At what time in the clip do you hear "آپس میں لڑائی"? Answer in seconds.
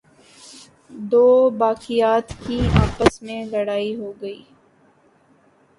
2.77-3.95